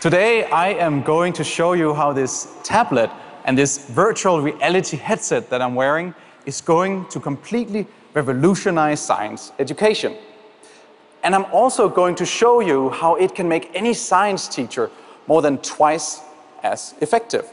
Today, 0.00 0.44
I 0.44 0.68
am 0.68 1.02
going 1.02 1.34
to 1.34 1.44
show 1.44 1.74
you 1.74 1.92
how 1.92 2.14
this 2.14 2.48
tablet 2.62 3.10
and 3.44 3.58
this 3.58 3.76
virtual 3.90 4.40
reality 4.40 4.96
headset 4.96 5.50
that 5.50 5.60
I'm 5.60 5.74
wearing 5.74 6.14
is 6.46 6.62
going 6.62 7.04
to 7.10 7.20
completely 7.20 7.86
revolutionize 8.14 8.98
science 8.98 9.52
education. 9.58 10.16
And 11.22 11.34
I'm 11.34 11.44
also 11.52 11.86
going 11.86 12.14
to 12.14 12.24
show 12.24 12.60
you 12.60 12.88
how 12.88 13.16
it 13.16 13.34
can 13.34 13.46
make 13.46 13.70
any 13.74 13.92
science 13.92 14.48
teacher 14.48 14.90
more 15.26 15.42
than 15.42 15.58
twice 15.58 16.22
as 16.62 16.94
effective. 17.02 17.52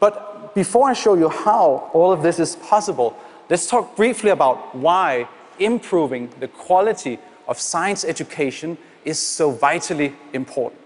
But 0.00 0.54
before 0.54 0.88
I 0.88 0.94
show 0.94 1.14
you 1.14 1.28
how 1.28 1.90
all 1.92 2.10
of 2.10 2.22
this 2.22 2.38
is 2.38 2.56
possible, 2.56 3.14
let's 3.50 3.66
talk 3.66 3.94
briefly 3.94 4.30
about 4.30 4.74
why 4.74 5.28
improving 5.58 6.30
the 6.40 6.48
quality 6.48 7.18
of 7.46 7.60
science 7.60 8.02
education 8.02 8.78
is 9.04 9.18
so 9.18 9.50
vitally 9.50 10.14
important. 10.32 10.85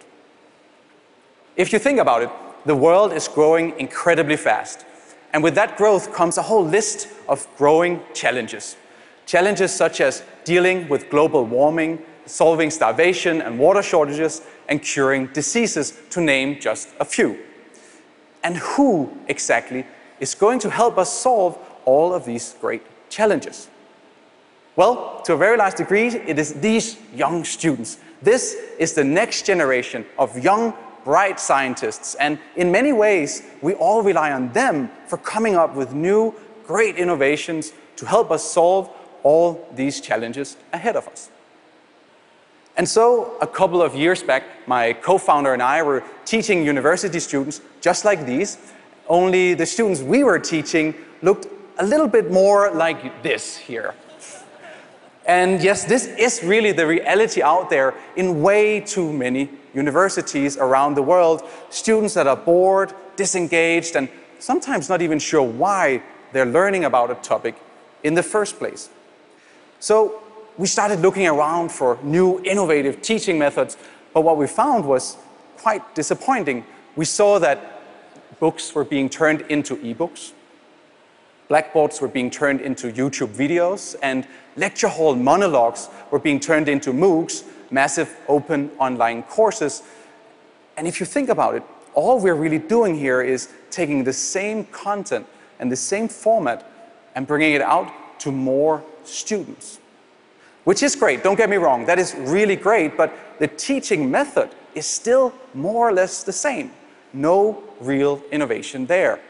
If 1.61 1.75
you 1.75 1.79
think 1.79 1.99
about 1.99 2.23
it, 2.23 2.31
the 2.65 2.75
world 2.75 3.13
is 3.13 3.29
growing 3.29 3.79
incredibly 3.79 4.39
fast. 4.39 4.87
And 5.35 5.43
with 5.43 5.55
that 5.57 5.77
growth 5.77 6.11
comes 6.11 6.39
a 6.39 6.43
whole 6.43 6.65
list 6.65 7.07
of 7.29 7.47
growing 7.59 8.01
challenges. 8.15 8.77
Challenges 9.27 9.71
such 9.71 10.01
as 10.01 10.23
dealing 10.45 10.89
with 10.89 11.11
global 11.11 11.45
warming, 11.45 11.99
solving 12.25 12.71
starvation 12.71 13.43
and 13.43 13.59
water 13.59 13.83
shortages, 13.83 14.41
and 14.71 14.83
curing 14.83 15.27
diseases, 15.35 15.99
to 16.09 16.23
name 16.23 16.59
just 16.59 16.89
a 16.99 17.05
few. 17.05 17.39
And 18.43 18.57
who 18.57 19.13
exactly 19.29 19.85
is 20.19 20.35
going 20.35 20.61
to 20.61 20.71
help 20.71 20.97
us 20.97 21.13
solve 21.13 21.59
all 21.85 22.15
of 22.15 22.25
these 22.25 22.57
great 22.59 22.87
challenges? 23.11 23.69
Well, 24.77 25.21
to 25.27 25.35
a 25.35 25.37
very 25.37 25.59
large 25.59 25.75
degree, 25.75 26.07
it 26.07 26.39
is 26.39 26.55
these 26.55 26.97
young 27.15 27.45
students. 27.45 27.99
This 28.23 28.57
is 28.79 28.95
the 28.95 29.05
next 29.05 29.45
generation 29.45 30.07
of 30.19 30.43
young 30.43 30.73
bright 31.05 31.41
scientists. 31.41 32.15
And 32.17 32.39
in 32.57 32.71
many 32.71 32.93
ways, 32.93 33.43
we 33.63 33.75
all 33.75 34.03
rely 34.03 34.33
on 34.33 34.53
them 34.53 34.91
for 35.07 35.17
coming 35.17 35.57
up 35.57 35.75
with 35.75 35.93
new, 35.93 36.35
great 36.67 36.97
innovations 36.97 37.73
to 37.97 38.07
help 38.07 38.31
us 38.31 38.45
solve 38.45 38.91
all 39.23 39.69
these 39.75 40.01
challenges 40.01 40.57
ahead 40.73 40.97
of 40.97 41.07
us. 41.09 41.31
And 42.77 42.89
so, 42.89 43.37
a 43.43 43.47
couple 43.47 43.83
of 43.83 43.95
years 43.95 44.23
back, 44.23 44.45
my 44.67 44.95
co-founder 44.95 45.53
and 45.53 45.63
I 45.63 45.83
were 45.83 46.03
teaching 46.25 46.65
university 46.65 47.21
students 47.21 47.61
just 47.81 48.05
like 48.05 48.25
these, 48.25 48.57
only 49.09 49.55
the 49.55 49.67
students 49.67 50.01
we 50.01 50.25
were 50.25 50.39
teaching 50.39 50.95
looked 51.21 51.47
a 51.79 51.85
little 51.85 52.09
bit 52.09 52.31
more 52.31 52.71
like 52.71 53.23
this 53.23 53.57
here. 53.57 53.95
And 55.27 55.63
yes, 55.63 55.85
this 55.85 56.07
is 56.07 56.43
really 56.43 56.73
the 56.73 56.87
reality 56.87 57.43
out 57.43 57.71
there 57.71 57.95
in 58.17 58.41
way 58.41 58.81
too 58.81 59.13
many 59.13 59.51
universities 59.75 60.57
around 60.57 60.95
the 60.95 61.03
world. 61.03 61.43
Students 61.71 62.15
that 62.15 62.27
are 62.27 62.37
bored, 62.37 62.93
disengaged, 63.17 63.97
and 63.97 64.09
sometimes 64.39 64.89
not 64.89 65.03
even 65.03 65.19
sure 65.19 65.43
why 65.43 66.03
they're 66.33 66.47
learning 66.47 66.85
about 66.85 67.11
a 67.11 67.15
topic 67.17 67.57
in 68.03 68.15
the 68.15 68.23
first 68.23 68.59
place. 68.59 68.89
So 69.79 70.23
we 70.59 70.67
started 70.67 71.01
looking 71.01 71.27
around 71.27 71.73
for 71.73 71.99
new 72.03 72.41
innovative 72.45 73.03
teaching 73.03 73.39
methods, 73.39 73.77
but 74.13 74.23
what 74.23 74.37
we 74.37 74.47
found 74.47 74.85
was 74.85 75.17
quite 75.57 75.95
disappointing. 75.95 76.65
We 76.97 77.05
saw 77.05 77.39
that 77.39 77.83
books 78.41 78.75
were 78.75 78.85
being 78.85 79.09
turned 79.09 79.43
into 79.43 79.77
ebooks, 79.77 80.33
blackboards 81.49 82.01
were 82.01 82.09
being 82.09 82.31
turned 82.31 82.61
into 82.61 82.93
YouTube 82.93 83.35
videos, 83.35 83.97
and 84.03 84.27
lecture 84.57 84.89
hall 84.89 85.15
monologues 85.15 85.89
were 86.11 86.19
being 86.19 86.41
turned 86.41 86.69
into 86.69 86.93
MOOCs, 86.93 87.45
massive 87.71 88.17
open 88.29 88.71
online 88.79 89.23
courses. 89.25 89.83
And 90.77 90.87
if 90.87 91.01
you 91.01 91.07
think 91.07 91.29
about 91.29 91.55
it, 91.55 91.63
all 91.95 92.21
we're 92.21 92.35
really 92.35 92.59
doing 92.59 92.97
here 92.97 93.21
is 93.23 93.49
taking 93.71 94.05
the 94.05 94.13
same 94.13 94.65
content 94.67 95.27
and 95.59 95.71
the 95.71 95.77
same 95.77 96.09
format 96.09 96.67
and 97.15 97.27
bringing 97.27 97.55
it 97.55 97.63
out 97.63 97.93
to 98.21 98.33
more 98.33 98.83
students. 99.05 99.79
Which 100.65 100.83
is 100.83 100.95
great, 100.95 101.23
don't 101.23 101.37
get 101.37 101.51
me 101.51 101.57
wrong, 101.57 101.87
that 101.87 101.99
is 101.99 102.15
really 102.15 102.57
great, 102.57 102.97
but 102.97 103.13
the 103.39 103.49
teaching 103.49 104.11
method 104.11 104.51
is 104.75 104.87
still 104.87 105.33
more 105.55 105.89
or 105.89 105.93
less 105.93 106.23
the 106.23 106.33
same. 106.33 106.71
No 107.13 107.63
real 107.81 108.23
innovation 108.31 108.87
there. 108.87 109.21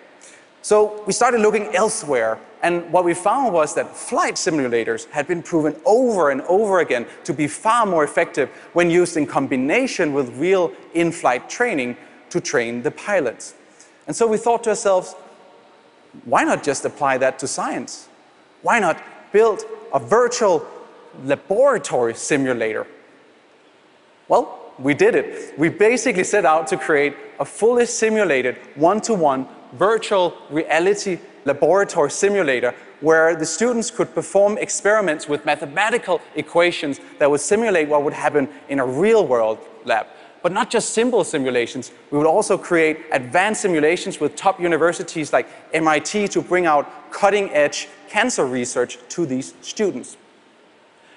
So 0.62 1.02
we 1.06 1.12
started 1.12 1.40
looking 1.40 1.74
elsewhere, 1.74 2.38
and 2.62 2.93
what 2.93 3.04
we 3.04 3.15
found 3.15 3.53
was 3.53 3.75
that 3.75 3.97
flight 3.97 4.34
simulators 4.34 5.09
had 5.10 5.26
been 5.26 5.43
proven 5.43 5.76
over 5.87 6.31
and 6.31 6.43
over 6.43 6.81
again 6.81 7.06
to 7.25 7.32
be 7.32 7.47
far 7.47 7.87
more 7.87 8.04
effective 8.04 8.50
when 8.75 8.91
used 8.91 9.16
in 9.16 9.26
combination 9.26 10.12
with 10.12 10.37
real 10.37 10.72
in-flight 10.93 11.49
training 11.49 11.97
to 12.28 12.41
train 12.41 12.82
the 12.82 12.91
pilots. 12.91 13.54
And 14.06 14.15
so 14.15 14.26
we 14.26 14.37
thought 14.37 14.65
to 14.65 14.70
ourselves, 14.70 15.15
why 16.25 16.44
not 16.44 16.62
just 16.62 16.84
apply 16.84 17.19
that 17.19 17.38
to 17.38 17.49
science? 17.49 18.09
Why 18.62 18.78
not 18.78 19.03
build 19.32 19.62
a 19.94 19.99
virtual 19.99 20.66
laboratory 21.25 22.15
simulator? 22.15 22.87
Well, 24.28 24.72
we 24.78 24.94
did 24.94 25.15
it. 25.15 25.59
We 25.59 25.69
basically 25.69 26.25
set 26.25 26.44
out 26.44 26.66
to 26.69 26.76
create 26.76 27.16
a 27.38 27.44
fully 27.44 27.87
simulated 27.87 28.56
one-to-one 28.75 29.49
virtual 29.72 30.36
reality 30.50 31.19
laboratory 31.44 32.10
simulator 32.10 32.75
where 33.00 33.34
the 33.34 33.47
students 33.47 33.91
could 33.91 34.14
perform 34.14 34.58
experiments 34.58 35.28
with 35.28 35.47
mathematical 35.47 36.20
equations 36.34 37.00
that 37.19 37.31
would 37.31 37.41
simulate 37.41 37.88
what 37.88 38.03
would 38.03 38.12
happen 38.12 38.48
in 38.69 38.78
a 38.78 38.86
real 38.86 39.26
world 39.26 39.58
lab. 39.84 40.06
But 40.42 40.53
not 40.53 40.70
just 40.70 40.94
simple 40.94 41.22
simulations, 41.25 41.92
we 42.10 42.19
would 42.19 42.26
also 42.26 42.56
create 42.56 42.98
advanced 43.12 43.62
simulations 43.62 44.20
with 44.20 44.36
top 44.36 44.60
universities 44.60 45.32
like 45.32 45.48
MIT 45.72 46.28
to 46.28 46.41
bring 46.41 46.66
out 46.66 47.10
cutting 47.10 47.50
edge 47.50 47.88
cancer 48.08 48.47
research 48.47 48.98
to 49.10 49.26
these 49.26 49.54
students. 49.60 50.16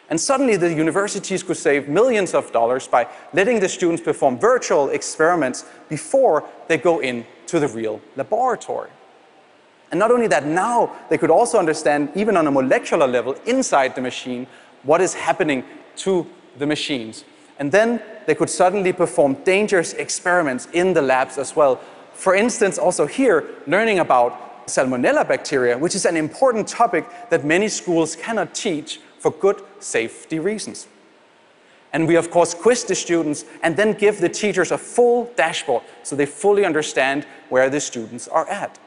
And 0.09 0.19
suddenly 0.19 0.57
the 0.57 0.73
universities 0.73 1.41
could 1.41 1.57
save 1.57 1.87
millions 1.87 2.33
of 2.33 2.51
dollars 2.51 2.87
by 2.87 3.07
letting 3.33 3.59
the 3.59 3.69
students 3.69 4.01
perform 4.01 4.37
virtual 4.37 4.89
experiments 4.89 5.65
before 5.87 6.47
they 6.67 6.77
go 6.77 6.99
into 7.53 7.67
the 7.67 7.73
real 7.73 8.01
laboratory. 8.15 8.89
And 9.91 9.99
not 9.99 10.11
only 10.11 10.27
that, 10.27 10.45
now 10.45 10.95
they 11.09 11.17
could 11.17 11.29
also 11.29 11.59
understand, 11.59 12.09
even 12.15 12.35
on 12.35 12.47
a 12.47 12.51
molecular 12.51 13.07
level 13.07 13.35
inside 13.45 13.95
the 13.95 14.01
machine, 14.01 14.47
what 14.83 15.01
is 15.01 15.13
happening 15.13 15.63
to 15.97 16.25
the 16.57 16.65
machines. 16.65 17.25
And 17.59 17.71
then 17.71 18.01
they 18.25 18.33
could 18.33 18.49
suddenly 18.49 18.91
perform 18.91 19.35
dangerous 19.43 19.93
experiments 19.93 20.67
in 20.73 20.93
the 20.93 21.01
labs 21.01 21.37
as 21.37 21.55
well. 21.55 21.79
For 22.13 22.33
instance, 22.35 22.79
also 22.79 23.05
here, 23.05 23.43
learning 23.67 23.99
about 23.99 24.65
salmonella 24.65 25.27
bacteria, 25.27 25.77
which 25.77 25.93
is 25.93 26.05
an 26.05 26.17
important 26.17 26.67
topic 26.67 27.05
that 27.29 27.45
many 27.45 27.67
schools 27.67 28.15
cannot 28.15 28.55
teach 28.55 28.99
for 29.19 29.31
good 29.31 29.61
safety 29.79 30.39
reasons. 30.39 30.87
And 31.93 32.07
we, 32.07 32.15
of 32.15 32.31
course, 32.31 32.55
quiz 32.55 32.83
the 32.83 32.95
students 32.95 33.45
and 33.61 33.77
then 33.77 33.93
give 33.93 34.19
the 34.19 34.27
teachers 34.27 34.71
a 34.71 34.77
full 34.77 35.31
dashboard 35.35 35.83
so 36.01 36.15
they 36.15 36.25
fully 36.25 36.65
understand 36.65 37.25
where 37.49 37.69
the 37.69 37.79
students 37.79 38.27
are 38.27 38.49
at. 38.49 38.79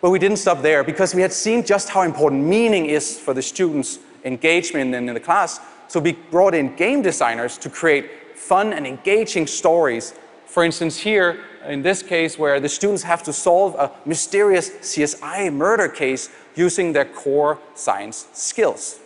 But 0.00 0.10
we 0.10 0.18
didn't 0.18 0.38
stop 0.38 0.62
there 0.62 0.82
because 0.82 1.14
we 1.14 1.22
had 1.22 1.32
seen 1.32 1.64
just 1.64 1.90
how 1.90 2.02
important 2.02 2.44
meaning 2.44 2.86
is 2.86 3.18
for 3.18 3.34
the 3.34 3.42
students' 3.42 3.98
engagement 4.24 4.94
in 4.94 5.06
the 5.06 5.20
class. 5.20 5.60
So 5.88 6.00
we 6.00 6.12
brought 6.12 6.54
in 6.54 6.74
game 6.76 7.02
designers 7.02 7.58
to 7.58 7.70
create 7.70 8.10
fun 8.34 8.72
and 8.72 8.86
engaging 8.86 9.46
stories. 9.46 10.14
For 10.46 10.64
instance, 10.64 10.98
here, 10.98 11.40
in 11.66 11.82
this 11.82 12.02
case, 12.02 12.38
where 12.38 12.58
the 12.58 12.68
students 12.68 13.02
have 13.02 13.22
to 13.24 13.32
solve 13.32 13.74
a 13.74 13.92
mysterious 14.06 14.70
CSI 14.70 15.52
murder 15.52 15.88
case 15.88 16.30
using 16.54 16.92
their 16.92 17.04
core 17.04 17.58
science 17.74 18.28
skills. 18.32 18.98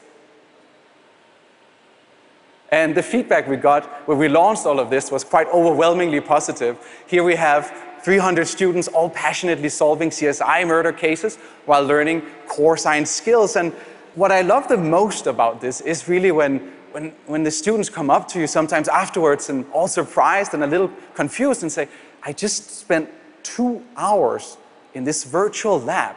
And 2.71 2.95
the 2.95 3.03
feedback 3.03 3.49
we 3.49 3.57
got 3.57 3.87
when 4.07 4.19
we 4.19 4.29
launched 4.29 4.67
all 4.67 4.79
of 4.79 4.91
this 4.91 5.11
was 5.11 5.25
quite 5.25 5.47
overwhelmingly 5.49 6.21
positive. 6.21 6.77
Here 7.07 7.25
we 7.25 7.35
have 7.35 7.73
300 8.03 8.47
students 8.47 8.89
all 8.89 9.11
passionately 9.11 9.69
solving 9.69 10.11
CSI 10.11 10.67
murder 10.67 10.93
cases 10.93 11.37
while 11.67 11.83
learning 11.83 12.23
core 12.47 12.77
science 12.77 13.11
skills. 13.11 13.57
And 13.57 13.73
what 14.15 14.31
I 14.31 14.43
love 14.43 14.69
the 14.69 14.77
most 14.77 15.27
about 15.27 15.61
this 15.61 15.81
is 15.81 16.09
really 16.09 16.31
when, 16.31 16.59
when, 16.93 17.13
when 17.27 17.43
the 17.43 17.51
students 17.51 17.89
come 17.89 18.11
up 18.11 18.29
to 18.29 18.41
you 18.41 18.47
sometimes 18.47 18.89
afterwards 18.89 19.49
and 19.49 19.65
all 19.73 19.89
surprised 19.89 20.55
and 20.55 20.63
a 20.63 20.67
little 20.67 20.91
confused 21.15 21.63
and 21.63 21.73
say, 21.73 21.89
I 22.23 22.33
just 22.33 22.71
spent 22.71 23.09
two 23.43 23.83
hours 23.97 24.59
in 24.93 25.05
this 25.05 25.25
virtual 25.25 25.81
lab 25.81 26.17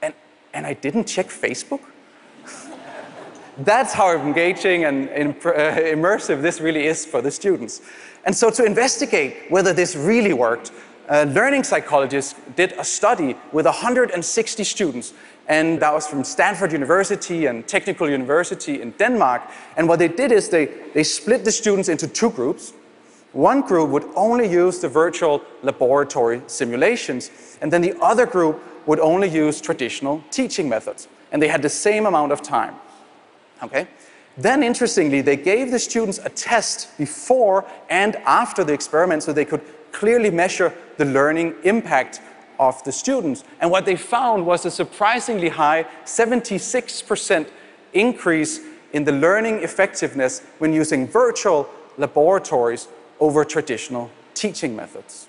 and, 0.00 0.14
and 0.54 0.66
I 0.66 0.72
didn't 0.72 1.04
check 1.04 1.26
Facebook? 1.26 1.80
That's 3.58 3.92
how 3.92 4.16
engaging 4.16 4.84
and 4.84 5.08
uh, 5.08 5.30
immersive 5.94 6.42
this 6.42 6.60
really 6.60 6.86
is 6.86 7.06
for 7.06 7.22
the 7.22 7.30
students. 7.30 7.80
And 8.24 8.36
so 8.36 8.50
to 8.50 8.64
investigate 8.64 9.50
whether 9.50 9.72
this 9.72 9.94
really 9.94 10.32
worked, 10.32 10.72
uh, 11.08 11.26
learning 11.28 11.64
psychologists 11.64 12.34
did 12.56 12.72
a 12.72 12.84
study 12.84 13.36
with 13.52 13.66
160 13.66 14.64
students 14.64 15.12
and 15.46 15.80
that 15.80 15.92
was 15.92 16.06
from 16.06 16.24
Stanford 16.24 16.72
University 16.72 17.46
and 17.46 17.66
Technical 17.66 18.08
University 18.08 18.80
in 18.80 18.92
Denmark. 18.92 19.42
And 19.76 19.88
what 19.88 19.98
they 19.98 20.08
did 20.08 20.32
is 20.32 20.48
they, 20.48 20.66
they 20.94 21.04
split 21.04 21.44
the 21.44 21.52
students 21.52 21.88
into 21.88 22.08
two 22.08 22.30
groups. 22.30 22.72
One 23.32 23.60
group 23.60 23.90
would 23.90 24.08
only 24.14 24.48
use 24.48 24.78
the 24.78 24.88
virtual 24.88 25.42
laboratory 25.62 26.40
simulations, 26.46 27.30
and 27.60 27.72
then 27.72 27.82
the 27.82 27.94
other 28.00 28.26
group 28.26 28.62
would 28.86 29.00
only 29.00 29.28
use 29.28 29.60
traditional 29.60 30.22
teaching 30.30 30.68
methods. 30.68 31.08
And 31.32 31.42
they 31.42 31.48
had 31.48 31.62
the 31.62 31.68
same 31.68 32.06
amount 32.06 32.32
of 32.32 32.42
time. 32.42 32.76
Okay? 33.64 33.86
Then, 34.36 34.62
interestingly, 34.62 35.20
they 35.20 35.36
gave 35.36 35.70
the 35.70 35.78
students 35.78 36.18
a 36.18 36.28
test 36.28 36.96
before 36.98 37.64
and 37.88 38.16
after 38.26 38.64
the 38.64 38.72
experiment 38.72 39.22
so 39.22 39.32
they 39.32 39.44
could 39.44 39.62
clearly 39.92 40.30
measure 40.30 40.72
the 40.96 41.04
learning 41.04 41.54
impact 41.62 42.20
of 42.58 42.82
the 42.84 42.92
students. 42.92 43.44
And 43.60 43.70
what 43.70 43.84
they 43.84 43.96
found 43.96 44.44
was 44.44 44.64
a 44.66 44.70
surprisingly 44.70 45.48
high 45.48 45.86
76% 46.04 47.48
increase 47.92 48.60
in 48.92 49.04
the 49.04 49.12
learning 49.12 49.62
effectiveness 49.62 50.40
when 50.58 50.72
using 50.72 51.06
virtual 51.06 51.68
laboratories 51.96 52.88
over 53.20 53.44
traditional 53.44 54.10
teaching 54.34 54.74
methods. 54.74 55.28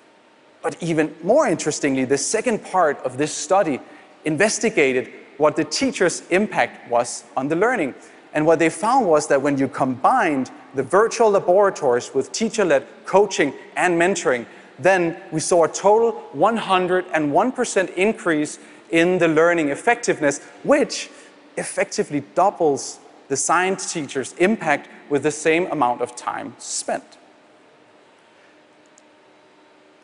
But 0.61 0.81
even 0.81 1.13
more 1.23 1.47
interestingly, 1.47 2.05
the 2.05 2.17
second 2.17 2.63
part 2.63 2.97
of 3.03 3.17
this 3.17 3.31
study 3.31 3.79
investigated 4.25 5.11
what 5.37 5.55
the 5.55 5.63
teacher's 5.63 6.23
impact 6.29 6.89
was 6.89 7.23
on 7.37 7.47
the 7.47 7.55
learning. 7.55 7.93
And 8.35 8.45
what 8.45 8.59
they 8.59 8.69
found 8.69 9.07
was 9.07 9.27
that 9.27 9.41
when 9.41 9.57
you 9.57 9.67
combined 9.69 10.51
the 10.75 10.83
virtual 10.83 11.31
laboratories 11.31 12.13
with 12.13 12.33
teacher-led 12.33 12.85
coaching 13.05 13.53
and 13.77 13.99
mentoring, 13.99 14.45
then 14.77 15.17
we 15.31 15.39
saw 15.39 15.63
a 15.63 15.69
total 15.69 16.21
101% 16.35 17.93
increase 17.95 18.59
in 18.91 19.17
the 19.17 19.27
learning 19.29 19.69
effectiveness, 19.69 20.43
which 20.63 21.09
effectively 21.55 22.23
doubles 22.35 22.99
the 23.29 23.37
science 23.37 23.91
teacher's 23.91 24.33
impact 24.33 24.89
with 25.09 25.23
the 25.23 25.31
same 25.31 25.65
amount 25.71 26.01
of 26.01 26.13
time 26.15 26.53
spent. 26.59 27.17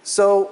So 0.04 0.52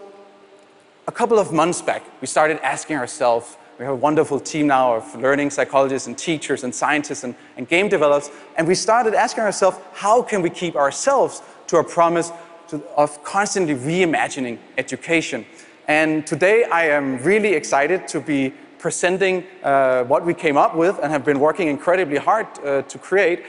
a 1.07 1.11
couple 1.13 1.39
of 1.39 1.53
months 1.53 1.81
back, 1.81 2.03
we 2.19 2.27
started 2.27 2.59
asking 2.63 2.97
ourselves, 2.97 3.55
we 3.79 3.85
have 3.85 3.93
a 3.93 3.97
wonderful 3.97 4.41
team 4.41 4.67
now 4.67 4.95
of 4.95 5.15
learning 5.15 5.49
psychologists 5.49 6.05
and 6.05 6.17
teachers 6.17 6.65
and 6.65 6.75
scientists 6.75 7.23
and, 7.23 7.33
and 7.55 7.65
game 7.69 7.87
developers, 7.87 8.29
and 8.57 8.67
we 8.67 8.75
started 8.75 9.13
asking 9.13 9.41
ourselves, 9.45 9.77
how 9.93 10.21
can 10.21 10.41
we 10.41 10.49
keep 10.49 10.75
ourselves 10.75 11.41
to 11.67 11.77
our 11.77 11.83
promise 11.83 12.33
to, 12.67 12.83
of 12.97 13.23
constantly 13.23 13.73
reimagining 13.73 14.57
education. 14.77 15.45
And 15.87 16.27
today 16.27 16.65
I 16.65 16.87
am 16.89 17.23
really 17.23 17.53
excited 17.53 18.05
to 18.09 18.19
be 18.19 18.53
presenting 18.79 19.45
uh, 19.63 20.03
what 20.03 20.25
we 20.25 20.33
came 20.33 20.57
up 20.57 20.75
with 20.75 20.99
and 21.01 21.09
have 21.09 21.23
been 21.23 21.39
working 21.39 21.69
incredibly 21.69 22.17
hard 22.17 22.47
uh, 22.59 22.81
to 22.81 22.97
create. 22.97 23.45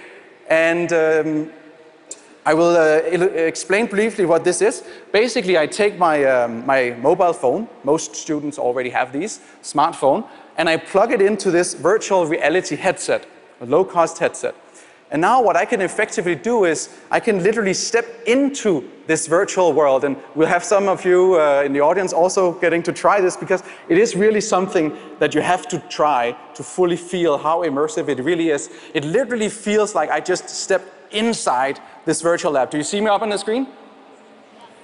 And 0.48 0.92
um, 0.92 1.52
I 2.46 2.54
will 2.54 2.76
uh, 2.76 3.00
explain 3.36 3.86
briefly 3.86 4.24
what 4.24 4.44
this 4.44 4.62
is. 4.62 4.82
Basically, 5.12 5.58
I 5.58 5.66
take 5.66 5.98
my, 5.98 6.24
um, 6.24 6.64
my 6.64 6.90
mobile 7.02 7.34
phone, 7.34 7.68
most 7.84 8.16
students 8.16 8.58
already 8.58 8.90
have 8.90 9.12
these, 9.12 9.40
smartphone, 9.62 10.26
and 10.56 10.68
I 10.68 10.78
plug 10.78 11.12
it 11.12 11.20
into 11.20 11.50
this 11.50 11.74
virtual 11.74 12.26
reality 12.26 12.76
headset, 12.76 13.26
a 13.60 13.66
low-cost 13.66 14.18
headset. 14.18 14.54
And 15.10 15.20
now 15.20 15.42
what 15.42 15.56
I 15.56 15.64
can 15.64 15.80
effectively 15.80 16.36
do 16.36 16.64
is 16.64 16.88
I 17.10 17.18
can 17.18 17.42
literally 17.42 17.74
step 17.74 18.06
into 18.26 18.88
this 19.08 19.26
virtual 19.26 19.72
world. 19.72 20.04
And 20.04 20.16
we'll 20.36 20.46
have 20.46 20.62
some 20.62 20.88
of 20.88 21.04
you 21.04 21.34
uh, 21.34 21.64
in 21.66 21.72
the 21.72 21.80
audience 21.80 22.12
also 22.12 22.52
getting 22.52 22.82
to 22.84 22.92
try 22.92 23.20
this 23.20 23.36
because 23.36 23.64
it 23.88 23.98
is 23.98 24.14
really 24.14 24.40
something 24.40 24.96
that 25.18 25.34
you 25.34 25.40
have 25.40 25.66
to 25.68 25.80
try 25.88 26.36
to 26.54 26.62
fully 26.62 26.96
feel 26.96 27.38
how 27.38 27.64
immersive 27.64 28.08
it 28.08 28.20
really 28.20 28.50
is. 28.50 28.70
It 28.94 29.04
literally 29.04 29.48
feels 29.48 29.96
like 29.96 30.10
I 30.10 30.20
just 30.20 30.48
stepped 30.48 30.88
inside 31.12 31.80
this 32.04 32.22
virtual 32.22 32.52
lab. 32.52 32.70
Do 32.70 32.78
you 32.78 32.84
see 32.84 33.00
me 33.00 33.08
up 33.08 33.22
on 33.22 33.28
the 33.28 33.38
screen? 33.38 33.66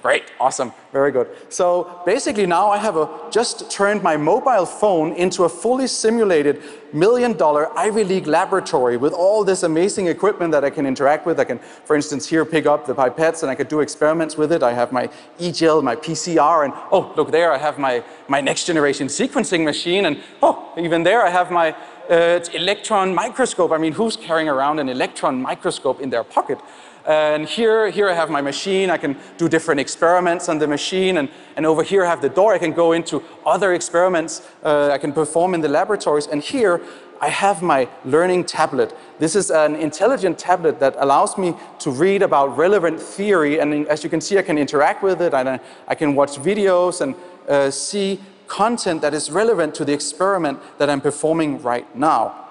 Great, 0.01 0.31
awesome, 0.39 0.71
very 0.93 1.11
good. 1.11 1.27
So 1.49 2.01
basically 2.05 2.45
now 2.45 2.69
I 2.69 2.77
have 2.77 2.97
a, 2.97 3.09
just 3.31 3.71
turned 3.71 4.03
my 4.03 4.15
mobile 4.15 4.65
phone 4.65 5.13
into 5.13 5.43
a 5.43 5.49
fully 5.49 5.87
simulated 5.87 6.61
million 6.93 7.33
dollar 7.33 7.77
Ivy 7.77 8.03
League 8.03 8.27
laboratory 8.27 8.95
with 8.95 9.11
all 9.11 9.43
this 9.43 9.63
amazing 9.63 10.07
equipment 10.07 10.51
that 10.51 10.63
I 10.63 10.69
can 10.69 10.85
interact 10.85 11.25
with. 11.25 11.39
I 11.39 11.45
can, 11.45 11.59
for 11.59 11.95
instance, 11.95 12.27
here 12.27 12.45
pick 12.45 12.67
up 12.67 12.85
the 12.85 12.93
pipettes 12.93 13.41
and 13.41 13.49
I 13.49 13.55
could 13.55 13.67
do 13.67 13.79
experiments 13.79 14.37
with 14.37 14.51
it. 14.51 14.61
I 14.61 14.73
have 14.73 14.91
my 14.91 15.09
eGel, 15.39 15.83
my 15.83 15.95
PCR, 15.95 16.65
and 16.65 16.73
oh, 16.91 17.11
look 17.17 17.31
there, 17.31 17.51
I 17.51 17.57
have 17.57 17.79
my, 17.79 18.03
my 18.27 18.39
next 18.39 18.65
generation 18.65 19.07
sequencing 19.07 19.63
machine, 19.63 20.05
and 20.05 20.21
oh, 20.43 20.73
even 20.77 21.03
there 21.03 21.25
I 21.25 21.29
have 21.29 21.51
my 21.51 21.75
uh, 22.09 22.39
electron 22.53 23.13
microscope. 23.13 23.71
I 23.71 23.77
mean, 23.77 23.93
who's 23.93 24.15
carrying 24.15 24.47
around 24.47 24.79
an 24.79 24.89
electron 24.89 25.41
microscope 25.41 25.99
in 25.99 26.09
their 26.09 26.23
pocket? 26.23 26.59
And 27.07 27.47
here, 27.47 27.89
here 27.89 28.09
I 28.09 28.13
have 28.13 28.29
my 28.29 28.41
machine. 28.41 28.89
I 28.89 28.97
can 28.97 29.15
do 29.37 29.47
different 29.47 29.79
experiments 29.79 30.49
on 30.49 30.59
the 30.59 30.67
machine. 30.67 31.17
And, 31.17 31.29
and 31.55 31.65
over 31.65 31.81
here 31.81 32.05
I 32.05 32.09
have 32.09 32.21
the 32.21 32.29
door. 32.29 32.53
I 32.53 32.57
can 32.57 32.73
go 32.73 32.91
into 32.91 33.23
other 33.45 33.73
experiments 33.73 34.41
uh, 34.63 34.89
I 34.91 34.97
can 34.97 35.13
perform 35.13 35.53
in 35.53 35.61
the 35.61 35.69
laboratories. 35.69 36.27
And 36.27 36.43
here 36.43 36.81
I 37.21 37.29
have 37.29 37.61
my 37.61 37.87
learning 38.03 38.43
tablet. 38.43 38.95
This 39.19 39.35
is 39.35 39.49
an 39.49 39.75
intelligent 39.75 40.37
tablet 40.37 40.79
that 40.81 40.95
allows 40.99 41.37
me 41.37 41.55
to 41.79 41.91
read 41.91 42.21
about 42.21 42.57
relevant 42.57 42.99
theory. 42.99 43.59
And 43.59 43.87
as 43.87 44.03
you 44.03 44.09
can 44.09 44.21
see, 44.21 44.37
I 44.37 44.41
can 44.41 44.57
interact 44.57 45.01
with 45.01 45.21
it. 45.21 45.33
I, 45.33 45.59
I 45.87 45.95
can 45.95 46.13
watch 46.13 46.37
videos 46.37 47.01
and 47.01 47.15
uh, 47.47 47.71
see 47.71 48.19
content 48.47 49.01
that 49.01 49.13
is 49.13 49.31
relevant 49.31 49.75
to 49.75 49.85
the 49.85 49.93
experiment 49.93 50.59
that 50.77 50.89
I'm 50.89 51.01
performing 51.01 51.61
right 51.61 51.87
now. 51.95 52.46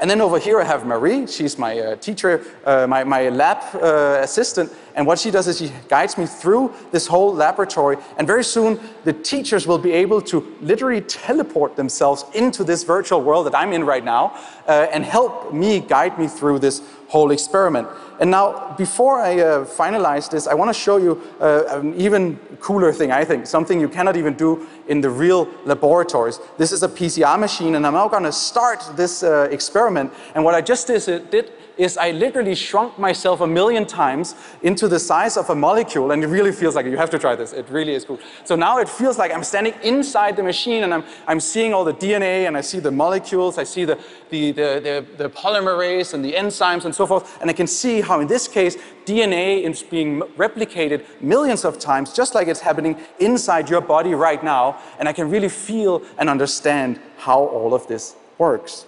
And 0.00 0.08
then 0.08 0.22
over 0.22 0.38
here 0.38 0.58
I 0.58 0.64
have 0.64 0.86
Marie, 0.86 1.26
she's 1.26 1.58
my 1.58 1.78
uh, 1.78 1.96
teacher, 1.96 2.42
uh, 2.64 2.86
my, 2.86 3.04
my 3.04 3.28
lab 3.28 3.58
uh, 3.74 4.20
assistant, 4.22 4.72
and 4.94 5.06
what 5.06 5.18
she 5.18 5.30
does 5.30 5.48
is 5.48 5.58
she 5.58 5.72
guides 5.88 6.18
me 6.18 6.26
through 6.26 6.72
this 6.90 7.06
whole 7.06 7.32
laboratory, 7.32 7.96
and 8.16 8.26
very 8.26 8.44
soon 8.44 8.80
the 9.04 9.12
teachers 9.12 9.66
will 9.66 9.78
be 9.78 9.92
able 9.92 10.20
to 10.22 10.56
literally 10.60 11.00
teleport 11.02 11.76
themselves 11.76 12.24
into 12.34 12.64
this 12.64 12.82
virtual 12.84 13.22
world 13.22 13.46
that 13.46 13.54
I'm 13.54 13.72
in 13.72 13.84
right 13.84 14.04
now, 14.04 14.36
uh, 14.66 14.86
and 14.92 15.04
help 15.04 15.52
me 15.52 15.80
guide 15.80 16.18
me 16.18 16.28
through 16.28 16.58
this 16.60 16.82
whole 17.08 17.32
experiment. 17.32 17.88
And 18.20 18.30
now, 18.30 18.74
before 18.76 19.20
I 19.20 19.40
uh, 19.40 19.64
finalize 19.64 20.30
this, 20.30 20.46
I 20.46 20.54
want 20.54 20.68
to 20.68 20.78
show 20.78 20.96
you 20.98 21.20
uh, 21.40 21.80
an 21.80 21.94
even 21.94 22.36
cooler 22.60 22.92
thing, 22.92 23.10
I 23.10 23.24
think, 23.24 23.46
something 23.46 23.80
you 23.80 23.88
cannot 23.88 24.16
even 24.16 24.34
do 24.34 24.68
in 24.86 25.00
the 25.00 25.10
real 25.10 25.48
laboratories. 25.64 26.38
This 26.56 26.70
is 26.70 26.82
a 26.82 26.88
PCR 26.88 27.38
machine, 27.38 27.74
and 27.74 27.86
I'm 27.86 27.94
now 27.94 28.08
going 28.08 28.22
to 28.22 28.32
start 28.32 28.84
this 28.96 29.22
uh, 29.22 29.48
experiment. 29.50 30.12
And 30.34 30.44
what 30.44 30.54
I 30.54 30.60
just 30.60 30.86
did, 30.86 31.30
did 31.30 31.50
is 31.80 31.96
I 31.96 32.10
literally 32.10 32.54
shrunk 32.54 32.98
myself 32.98 33.40
a 33.40 33.46
million 33.46 33.86
times 33.86 34.34
into 34.60 34.86
the 34.86 34.98
size 34.98 35.38
of 35.38 35.48
a 35.48 35.54
molecule 35.54 36.10
and 36.10 36.22
it 36.22 36.26
really 36.26 36.52
feels 36.52 36.74
like. 36.76 36.84
You 36.84 36.98
have 36.98 37.10
to 37.10 37.18
try 37.18 37.34
this. 37.34 37.54
It 37.54 37.66
really 37.70 37.94
is 37.94 38.04
cool. 38.04 38.18
So 38.44 38.54
now 38.54 38.78
it 38.78 38.88
feels 38.88 39.16
like 39.16 39.32
I'm 39.32 39.42
standing 39.42 39.72
inside 39.82 40.36
the 40.36 40.42
machine 40.42 40.84
and 40.84 40.92
I'm, 40.92 41.04
I'm 41.26 41.40
seeing 41.40 41.72
all 41.72 41.84
the 41.84 41.94
DNA 41.94 42.46
and 42.46 42.54
I 42.56 42.60
see 42.60 42.80
the 42.80 42.90
molecules, 42.90 43.56
I 43.56 43.64
see 43.64 43.86
the, 43.86 43.98
the, 44.28 44.52
the, 44.52 45.06
the, 45.16 45.24
the 45.24 45.30
polymerase 45.30 46.12
and 46.12 46.22
the 46.22 46.34
enzymes 46.34 46.84
and 46.84 46.94
so 46.94 47.06
forth. 47.06 47.40
And 47.40 47.48
I 47.48 47.54
can 47.54 47.66
see 47.66 48.02
how 48.02 48.20
in 48.20 48.26
this 48.26 48.46
case, 48.46 48.76
DNA 49.06 49.62
is 49.62 49.82
being 49.82 50.20
replicated 50.36 51.06
millions 51.22 51.64
of 51.64 51.78
times, 51.78 52.12
just 52.12 52.34
like 52.34 52.46
it's 52.46 52.60
happening 52.60 52.98
inside 53.20 53.70
your 53.70 53.80
body 53.80 54.14
right 54.14 54.44
now. 54.44 54.78
And 54.98 55.08
I 55.08 55.14
can 55.14 55.30
really 55.30 55.48
feel 55.48 56.02
and 56.18 56.28
understand 56.28 57.00
how 57.16 57.38
all 57.40 57.72
of 57.72 57.86
this 57.86 58.16
works. 58.36 58.84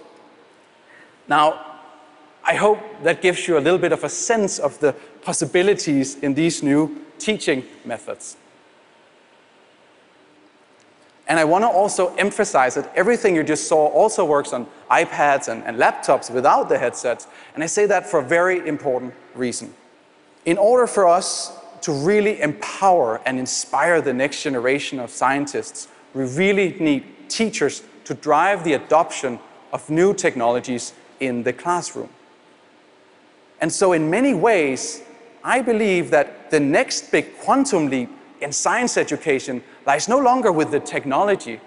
Now, 1.26 1.72
I 2.44 2.54
hope 2.54 2.80
that 3.02 3.22
gives 3.22 3.46
you 3.46 3.56
a 3.56 3.61
little 3.61 3.78
bit 3.78 3.92
of 3.92 4.04
a 4.04 4.08
sense 4.08 4.58
of 4.58 4.78
the 4.80 4.94
possibilities 5.22 6.16
in 6.16 6.34
these 6.34 6.62
new 6.62 7.04
teaching 7.18 7.64
methods. 7.84 8.37
And 11.28 11.38
I 11.38 11.44
want 11.44 11.62
to 11.62 11.68
also 11.68 12.14
emphasize 12.16 12.75
that 12.75 12.92
everything 12.94 13.37
you 13.37 13.44
just 13.44 13.68
saw 13.68 13.87
also 13.87 14.25
works 14.25 14.52
on 14.52 14.66
iPads 14.90 15.49
and, 15.49 15.62
and, 15.64 15.78
laptops 15.78 16.30
without 16.30 16.68
the 16.68 16.78
headsets. 16.78 17.26
And 17.54 17.62
I 17.62 17.66
say 17.66 17.87
that 17.87 18.06
for 18.06 18.20
a 18.20 18.25
very 18.25 18.66
important 18.68 19.14
reason. 19.34 19.72
In 20.44 20.58
order 20.58 20.87
for 20.87 21.06
us 21.06 21.56
to 21.82 21.92
really 21.92 22.40
empower 22.40 23.20
and 23.25 23.38
inspire 23.38 24.00
the 24.00 24.12
next 24.12 24.42
generation 24.42 24.99
of 24.99 25.11
scientists, 25.11 25.88
we 26.12 26.25
really 26.25 26.76
need 26.78 27.04
teachers 27.28 27.82
to 28.04 28.14
drive 28.14 28.64
the 28.64 28.75
adoption 28.75 29.38
of 29.72 29.88
new 29.88 30.12
technologies 30.12 30.92
in 31.20 31.44
the 31.44 31.52
classroom. 31.52 32.08
And 33.62 33.73
so 33.73 33.92
in 33.92 34.11
many 34.11 34.35
ways, 34.35 35.02
I 35.45 35.62
believe 35.62 36.11
that 36.11 36.50
the 36.50 36.61
next 36.61 37.12
big 37.12 37.38
quantum 37.38 37.88
leap 37.88 38.11
in 38.40 38.50
science 38.52 38.97
education 38.97 39.62
lies 39.87 40.09
no 40.09 40.19
longer 40.19 40.50
with 40.50 40.73
the 40.73 40.81
technology, 40.81 41.61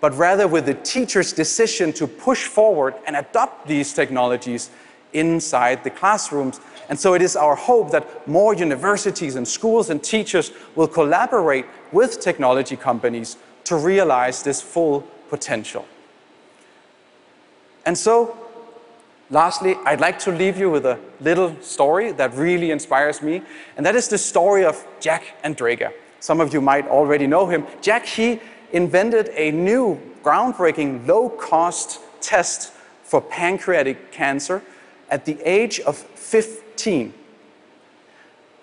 but 0.00 0.16
rather 0.16 0.46
with 0.46 0.66
the 0.66 0.74
teacher's 0.74 1.32
decision 1.32 1.92
to 1.94 2.06
push 2.06 2.44
forward 2.44 2.94
and 3.08 3.16
adopt 3.16 3.66
these 3.66 3.92
technologies 3.92 4.70
inside 5.12 5.82
the 5.82 5.90
classrooms. 5.90 6.60
And 6.88 6.98
so 6.98 7.14
it 7.14 7.22
is 7.22 7.34
our 7.34 7.56
hope 7.56 7.90
that 7.90 8.26
more 8.28 8.54
universities 8.54 9.34
and 9.34 9.46
schools 9.46 9.90
and 9.90 10.02
teachers 10.02 10.52
will 10.76 10.88
collaborate 10.88 11.66
with 11.90 12.20
technology 12.20 12.76
companies 12.76 13.36
to 13.64 13.76
realize 13.76 14.44
this 14.44 14.62
full 14.62 15.00
potential. 15.28 15.86
And 17.84 17.98
so 17.98 18.41
Lastly, 19.32 19.76
I'd 19.86 19.98
like 19.98 20.18
to 20.20 20.30
leave 20.30 20.58
you 20.58 20.68
with 20.68 20.84
a 20.84 20.98
little 21.18 21.56
story 21.62 22.12
that 22.12 22.34
really 22.34 22.70
inspires 22.70 23.22
me, 23.22 23.40
and 23.78 23.86
that 23.86 23.96
is 23.96 24.06
the 24.08 24.18
story 24.18 24.62
of 24.62 24.86
Jack 25.00 25.24
Andraka. 25.42 25.90
Some 26.20 26.38
of 26.38 26.52
you 26.52 26.60
might 26.60 26.86
already 26.86 27.26
know 27.26 27.46
him. 27.46 27.66
Jack, 27.80 28.04
he 28.04 28.40
invented 28.72 29.30
a 29.34 29.50
new 29.50 29.98
groundbreaking 30.22 31.08
low-cost 31.08 32.00
test 32.20 32.74
for 33.04 33.22
pancreatic 33.22 34.12
cancer 34.12 34.62
at 35.10 35.24
the 35.24 35.38
age 35.48 35.80
of 35.80 35.96
15. 35.96 37.14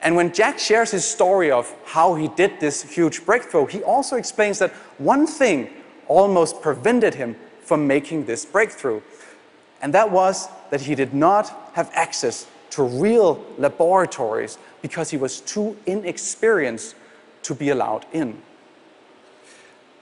And 0.04 0.16
when 0.16 0.32
Jack 0.32 0.60
shares 0.60 0.92
his 0.92 1.04
story 1.04 1.50
of 1.50 1.74
how 1.86 2.14
he 2.14 2.28
did 2.28 2.60
this 2.60 2.84
huge 2.84 3.26
breakthrough, 3.26 3.66
he 3.66 3.82
also 3.82 4.18
explains 4.18 4.60
that 4.60 4.70
one 5.00 5.26
thing 5.26 5.68
almost 6.08 6.62
prevented 6.62 7.16
him 7.16 7.36
from 7.60 7.88
making 7.88 8.26
this 8.26 8.46
breakthrough. 8.46 9.02
And 9.82 9.96
that 9.96 10.12
was 10.12 10.48
that 10.70 10.82
he 10.82 10.96
did 10.96 11.14
not 11.14 11.72
have 11.74 11.90
access 11.94 12.48
to 12.72 12.84
real 12.84 13.44
laboratories 13.58 14.58
because 14.82 15.10
he 15.10 15.18
was 15.18 15.42
too 15.42 15.78
inexperienced 15.86 16.96
to 17.44 17.56
be 17.56 17.70
allowed 17.70 18.06
in. 18.14 18.42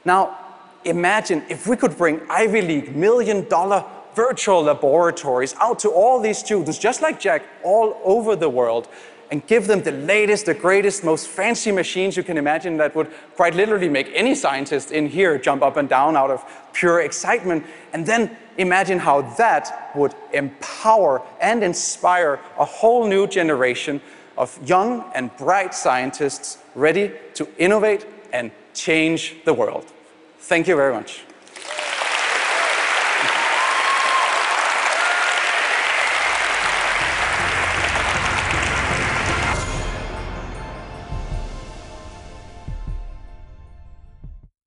Now, 0.05 0.37
imagine 0.85 1.43
if 1.49 1.67
we 1.67 1.75
could 1.75 1.97
bring 1.97 2.21
Ivy 2.29 2.61
League 2.61 2.95
million 2.95 3.47
dollar 3.47 3.85
virtual 4.15 4.63
laboratories 4.63 5.53
out 5.59 5.79
to 5.79 5.89
all 5.89 6.19
these 6.19 6.39
students, 6.39 6.79
just 6.79 7.01
like 7.01 7.19
Jack, 7.19 7.43
all 7.63 8.01
over 8.03 8.35
the 8.35 8.49
world, 8.49 8.87
and 9.29 9.45
give 9.45 9.67
them 9.67 9.83
the 9.83 9.91
latest, 9.91 10.45
the 10.45 10.53
greatest, 10.53 11.03
most 11.03 11.27
fancy 11.27 11.71
machines 11.71 12.15
you 12.15 12.23
can 12.23 12.37
imagine 12.37 12.77
that 12.77 12.95
would 12.95 13.11
quite 13.35 13.53
literally 13.53 13.89
make 13.89 14.09
any 14.13 14.33
scientist 14.33 14.91
in 14.91 15.07
here 15.07 15.37
jump 15.37 15.61
up 15.61 15.77
and 15.77 15.89
down 15.89 16.15
out 16.15 16.31
of 16.31 16.43
pure 16.73 17.01
excitement. 17.01 17.65
And 17.93 18.05
then 18.05 18.35
imagine 18.57 18.99
how 18.99 19.21
that 19.37 19.91
would 19.95 20.13
empower 20.33 21.21
and 21.41 21.63
inspire 21.63 22.39
a 22.57 22.65
whole 22.65 23.07
new 23.07 23.27
generation 23.27 24.01
of 24.37 24.57
young 24.67 25.03
and 25.15 25.35
bright 25.37 25.73
scientists 25.73 26.57
ready 26.75 27.11
to 27.33 27.47
innovate 27.57 28.05
and 28.33 28.51
change 28.73 29.35
the 29.45 29.53
world. 29.53 29.85
Thank 30.39 30.67
you 30.67 30.75
very 30.75 30.93
much. 30.93 31.26